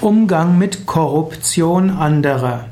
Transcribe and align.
Umgang 0.00 0.58
mit 0.58 0.86
Korruption 0.86 1.90
anderer. 1.90 2.66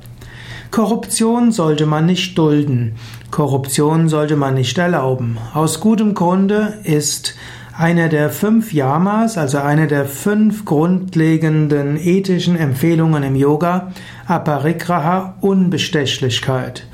Korruption 0.71 1.51
sollte 1.51 1.85
man 1.85 2.07
nicht 2.07 2.39
dulden. 2.39 2.95
Korruption 3.33 4.09
sollte 4.09 4.37
man 4.37 4.55
nicht 4.55 4.79
erlauben. 4.79 5.37
Aus 5.53 5.81
gutem 5.81 6.15
Grunde 6.15 6.75
ist 6.85 7.35
einer 7.77 8.09
der 8.09 8.31
fünf 8.31 8.73
Yamas, 8.73 9.37
also 9.37 9.59
eine 9.59 9.89
der 9.89 10.05
fünf 10.05 10.65
grundlegenden 10.65 11.97
ethischen 11.97 12.57
Empfehlungen 12.57 13.25
im 13.25 13.35
Yoga, 13.35 13.93
Aparigraha, 14.29 15.35
Unbestechlichkeit. 15.41 16.87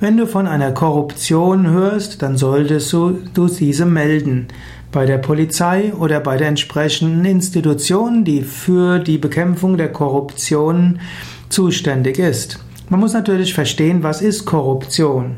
Wenn 0.00 0.16
du 0.16 0.26
von 0.26 0.46
einer 0.46 0.72
Korruption 0.72 1.68
hörst, 1.68 2.20
dann 2.22 2.36
solltest 2.36 2.92
du, 2.92 3.18
du 3.32 3.46
diese 3.46 3.86
melden 3.86 4.48
bei 4.90 5.06
der 5.06 5.18
Polizei 5.18 5.92
oder 5.92 6.20
bei 6.20 6.36
der 6.36 6.48
entsprechenden 6.48 7.24
Institution, 7.24 8.24
die 8.24 8.42
für 8.42 8.98
die 8.98 9.18
Bekämpfung 9.18 9.76
der 9.76 9.92
Korruption 9.92 11.00
zuständig 11.48 12.18
ist. 12.18 12.58
Man 12.88 13.00
muss 13.00 13.12
natürlich 13.12 13.54
verstehen, 13.54 14.02
was 14.02 14.20
ist 14.20 14.44
Korruption. 14.44 15.36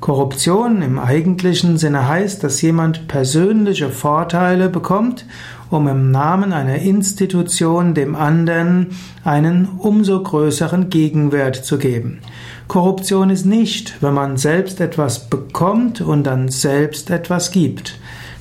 Korruption 0.00 0.82
im 0.82 0.98
eigentlichen 0.98 1.76
Sinne 1.76 2.08
heißt, 2.08 2.42
dass 2.44 2.62
jemand 2.62 3.08
persönliche 3.08 3.88
Vorteile 3.88 4.68
bekommt, 4.68 5.26
um 5.70 5.88
im 5.88 6.10
Namen 6.10 6.52
einer 6.52 6.76
Institution 6.76 7.94
dem 7.94 8.14
anderen 8.14 8.88
einen 9.24 9.68
umso 9.78 10.22
größeren 10.22 10.90
Gegenwert 10.90 11.56
zu 11.56 11.78
geben. 11.78 12.20
Korruption 12.68 13.30
ist 13.30 13.46
nicht, 13.46 14.02
wenn 14.02 14.14
man 14.14 14.36
selbst 14.36 14.80
etwas 14.80 15.30
bekommt 15.30 16.00
und 16.00 16.24
dann 16.24 16.48
selbst 16.48 17.10
etwas 17.10 17.50
gibt. 17.50 17.98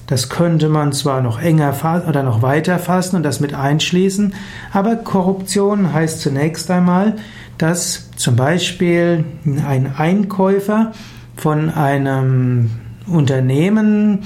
Das 0.07 0.29
könnte 0.29 0.69
man 0.69 0.93
zwar 0.93 1.21
noch 1.21 1.41
enger 1.41 1.73
oder 2.07 2.23
noch 2.23 2.41
weiter 2.41 2.79
fassen 2.79 3.17
und 3.17 3.23
das 3.23 3.41
mit 3.41 3.53
einschließen, 3.53 4.33
aber 4.71 4.95
Korruption 4.95 5.93
heißt 5.93 6.21
zunächst 6.21 6.71
einmal, 6.71 7.15
dass 7.57 8.09
zum 8.15 8.35
Beispiel 8.37 9.25
ein 9.67 9.93
Einkäufer 9.97 10.93
von 11.35 11.69
einem 11.69 12.71
Unternehmen 13.05 14.19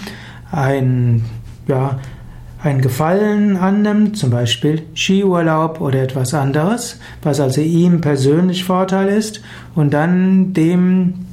ein, 0.51 1.25
ja, 1.67 1.99
ein 2.63 2.81
Gefallen 2.81 3.57
annimmt, 3.57 4.17
zum 4.17 4.29
Beispiel 4.29 4.83
Skiurlaub 4.93 5.81
oder 5.81 6.01
etwas 6.01 6.33
anderes, 6.33 6.99
was 7.23 7.39
also 7.39 7.61
ihm 7.61 8.01
persönlich 8.01 8.63
Vorteil 8.63 9.09
ist, 9.09 9.41
und 9.75 9.93
dann 9.93 10.53
dem 10.53 11.25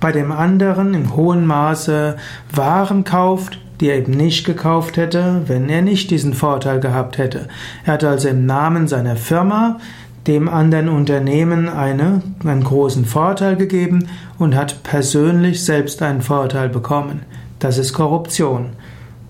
bei 0.00 0.10
dem 0.10 0.32
anderen 0.32 0.94
im 0.94 1.14
hohen 1.14 1.46
Maße 1.46 2.16
Waren 2.52 3.04
kauft, 3.04 3.60
die 3.80 3.88
er 3.88 3.98
eben 3.98 4.12
nicht 4.12 4.44
gekauft 4.44 4.96
hätte, 4.96 5.42
wenn 5.46 5.68
er 5.68 5.82
nicht 5.82 6.10
diesen 6.10 6.34
Vorteil 6.34 6.80
gehabt 6.80 7.18
hätte. 7.18 7.46
Er 7.84 7.94
hat 7.94 8.04
also 8.04 8.28
im 8.28 8.46
Namen 8.46 8.88
seiner 8.88 9.14
Firma 9.14 9.78
dem 10.26 10.48
anderen 10.48 10.88
Unternehmen 10.88 11.68
eine, 11.68 12.22
einen 12.44 12.64
großen 12.64 13.04
Vorteil 13.04 13.54
gegeben 13.54 14.08
und 14.38 14.56
hat 14.56 14.82
persönlich 14.82 15.64
selbst 15.64 16.02
einen 16.02 16.22
Vorteil 16.22 16.68
bekommen. 16.68 17.22
Das 17.60 17.78
ist 17.78 17.92
Korruption. 17.92 18.70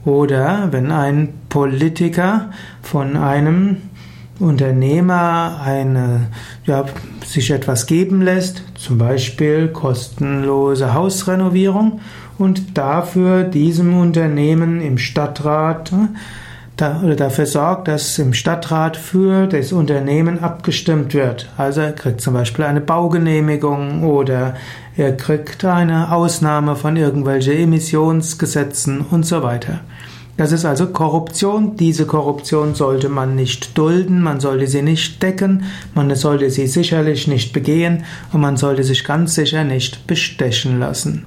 Oder 0.06 0.68
wenn 0.70 0.92
ein 0.92 1.34
Politiker 1.48 2.52
von 2.80 3.16
einem 3.16 3.78
Unternehmer 4.38 5.60
eine, 5.64 6.28
ja, 6.64 6.84
sich 7.24 7.50
etwas 7.50 7.86
geben 7.86 8.22
lässt, 8.22 8.62
zum 8.76 8.98
Beispiel 8.98 9.68
kostenlose 9.68 10.94
Hausrenovierung 10.94 12.00
und 12.38 12.78
dafür 12.78 13.42
diesem 13.42 13.98
Unternehmen 13.98 14.80
im 14.80 14.96
Stadtrat 14.96 15.92
da, 16.76 17.00
oder 17.02 17.16
dafür 17.16 17.46
sorgt, 17.46 17.88
dass 17.88 18.18
im 18.18 18.34
Stadtrat 18.34 18.96
für 18.96 19.46
das 19.46 19.72
Unternehmen 19.72 20.42
abgestimmt 20.42 21.14
wird. 21.14 21.48
Also 21.56 21.80
er 21.80 21.92
kriegt 21.92 22.20
zum 22.20 22.34
Beispiel 22.34 22.64
eine 22.64 22.80
Baugenehmigung 22.80 24.04
oder 24.04 24.54
er 24.96 25.16
kriegt 25.16 25.64
eine 25.64 26.12
Ausnahme 26.12 26.76
von 26.76 26.96
irgendwelchen 26.96 27.54
Emissionsgesetzen 27.54 29.00
und 29.00 29.24
so 29.24 29.42
weiter. 29.42 29.80
Das 30.36 30.52
ist 30.52 30.66
also 30.66 30.88
Korruption. 30.88 31.76
Diese 31.76 32.04
Korruption 32.04 32.74
sollte 32.74 33.08
man 33.08 33.34
nicht 33.34 33.76
dulden, 33.78 34.20
man 34.20 34.38
sollte 34.38 34.66
sie 34.66 34.82
nicht 34.82 35.22
decken, 35.22 35.64
man 35.94 36.14
sollte 36.14 36.50
sie 36.50 36.66
sicherlich 36.66 37.26
nicht 37.26 37.54
begehen 37.54 38.04
und 38.32 38.42
man 38.42 38.58
sollte 38.58 38.84
sich 38.84 39.04
ganz 39.04 39.34
sicher 39.34 39.64
nicht 39.64 40.06
bestechen 40.06 40.78
lassen. 40.78 41.24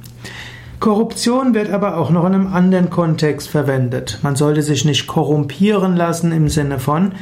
Korruption 0.79 1.53
wird 1.53 1.71
aber 1.71 1.97
auch 1.97 2.09
noch 2.09 2.25
in 2.25 2.33
einem 2.33 2.53
anderen 2.53 2.89
Kontext 2.89 3.49
verwendet. 3.49 4.19
Man 4.21 4.37
sollte 4.37 4.61
sich 4.61 4.85
nicht 4.85 5.07
korrumpieren 5.07 5.97
lassen 5.97 6.31
im 6.31 6.47
Sinne 6.47 6.79
von, 6.79 7.13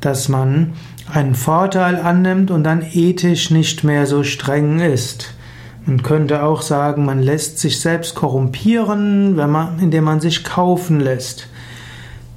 dass 0.00 0.30
man 0.30 0.72
einen 1.12 1.34
Vorteil 1.34 1.96
annimmt 1.96 2.50
und 2.50 2.64
dann 2.64 2.82
ethisch 2.82 3.50
nicht 3.50 3.84
mehr 3.84 4.06
so 4.06 4.22
streng 4.22 4.80
ist. 4.80 5.34
Man 5.84 6.02
könnte 6.02 6.42
auch 6.42 6.62
sagen, 6.62 7.04
man 7.04 7.20
lässt 7.20 7.58
sich 7.58 7.80
selbst 7.80 8.14
korrumpieren, 8.14 9.34
man, 9.34 9.78
indem 9.80 10.04
man 10.04 10.20
sich 10.20 10.44
kaufen 10.44 11.00
lässt. 11.00 11.48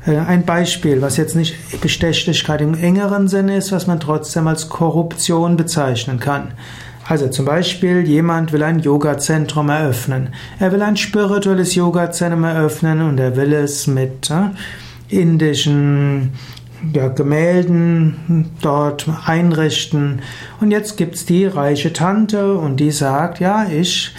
Äh, 0.05 0.17
ein 0.17 0.45
Beispiel, 0.45 1.01
was 1.01 1.15
jetzt 1.15 1.35
nicht 1.35 1.55
Bestechlichkeit 1.79 2.61
im 2.61 2.73
engeren 2.73 3.27
Sinne 3.27 3.57
ist, 3.57 3.71
was 3.71 3.87
man 3.87 3.99
trotzdem 3.99 4.47
als 4.47 4.67
Korruption 4.67 5.57
bezeichnen 5.57 6.19
kann. 6.19 6.51
Also 7.07 7.27
zum 7.27 7.45
Beispiel, 7.45 8.01
jemand 8.01 8.51
will 8.51 8.63
ein 8.63 8.79
Yoga-Zentrum 8.79 9.69
eröffnen. 9.69 10.29
Er 10.59 10.71
will 10.71 10.81
ein 10.81 10.97
spirituelles 10.97 11.75
Yoga-Zentrum 11.75 12.43
eröffnen 12.43 13.01
und 13.01 13.19
er 13.19 13.35
will 13.35 13.53
es 13.53 13.85
mit 13.85 14.31
äh, 14.31 14.49
indischen 15.09 16.33
ja, 16.93 17.07
Gemälden 17.09 18.51
dort 18.61 19.07
einrichten. 19.25 20.21
Und 20.59 20.71
jetzt 20.71 20.97
gibt's 20.97 21.25
die 21.25 21.45
reiche 21.45 21.93
Tante 21.93 22.55
und 22.55 22.77
die 22.79 22.91
sagt, 22.91 23.39
ja, 23.39 23.67
ich 23.69 24.11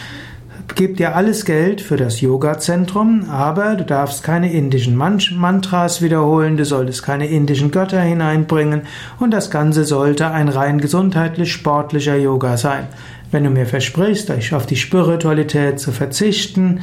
gebe 0.76 0.92
dir 0.92 1.16
alles 1.16 1.46
Geld 1.46 1.80
für 1.80 1.96
das 1.96 2.20
Yoga-Zentrum, 2.20 3.30
aber 3.30 3.76
du 3.76 3.84
darfst 3.84 4.22
keine 4.22 4.52
indischen 4.52 4.94
Mantras 4.94 6.02
wiederholen, 6.02 6.58
du 6.58 6.66
solltest 6.66 7.02
keine 7.02 7.26
indischen 7.26 7.70
Götter 7.70 8.00
hineinbringen 8.00 8.82
und 9.18 9.30
das 9.30 9.50
Ganze 9.50 9.84
sollte 9.84 10.30
ein 10.30 10.48
rein 10.48 10.78
gesundheitlich 10.78 11.50
sportlicher 11.50 12.16
Yoga 12.16 12.58
sein. 12.58 12.88
Wenn 13.30 13.44
du 13.44 13.50
mir 13.50 13.64
versprichst, 13.66 14.30
auf 14.52 14.66
die 14.66 14.76
Spiritualität 14.76 15.80
zu 15.80 15.92
verzichten, 15.92 16.82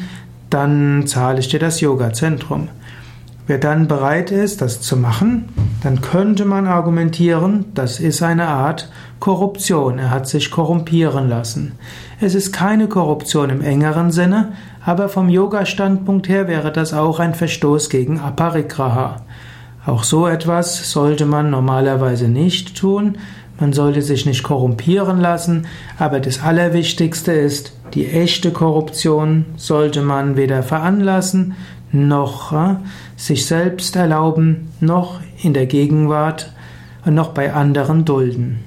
dann 0.49 1.05
zahle 1.05 1.39
ich 1.39 1.49
dir 1.49 1.59
das 1.59 1.79
Yoga-Zentrum. 1.79 2.69
Wer 3.45 3.59
dann 3.59 3.87
bereit 3.87 4.31
ist, 4.31 4.61
das 4.61 4.81
zu 4.81 4.97
machen, 4.97 5.49
dann 5.83 5.99
könnte 5.99 6.45
man 6.45 6.65
argumentieren, 6.65 7.65
das 7.73 7.99
ist 7.99 8.23
eine 8.23 8.47
Art 8.47 8.89
Korruption. 9.19 9.99
Er 9.99 10.11
hat 10.11 10.27
sich 10.27 10.49
korrumpieren 10.49 11.27
lassen. 11.27 11.73
Es 12.21 12.35
ist 12.35 12.53
keine 12.53 12.87
Korruption 12.87 13.49
im 13.49 13.61
engeren 13.61 14.09
Sinne, 14.09 14.53
aber 14.85 15.09
vom 15.09 15.27
Yoga-Standpunkt 15.27 16.29
her 16.29 16.47
wäre 16.47 16.71
das 16.71 16.93
auch 16.93 17.19
ein 17.19 17.35
Verstoß 17.35 17.89
gegen 17.89 18.19
Aparigraha. 18.19 19.17
Auch 19.85 20.03
so 20.03 20.25
etwas 20.25 20.89
sollte 20.89 21.25
man 21.25 21.49
normalerweise 21.49 22.29
nicht 22.29 22.77
tun. 22.77 23.17
Man 23.59 23.73
sollte 23.73 24.01
sich 24.01 24.25
nicht 24.25 24.43
korrumpieren 24.43 25.19
lassen, 25.19 25.67
aber 25.99 26.21
das 26.21 26.41
Allerwichtigste 26.41 27.33
ist, 27.33 27.73
die 27.93 28.09
echte 28.09 28.51
Korruption 28.51 29.45
sollte 29.57 30.01
man 30.01 30.37
weder 30.37 30.63
veranlassen, 30.63 31.55
noch 31.93 32.51
äh, 32.51 32.75
sich 33.15 33.45
selbst 33.45 33.95
erlauben, 33.95 34.71
noch 34.79 35.21
in 35.41 35.53
der 35.53 35.67
Gegenwart 35.67 36.51
und 37.05 37.13
noch 37.13 37.29
bei 37.29 37.53
anderen 37.53 38.03
dulden. 38.03 38.59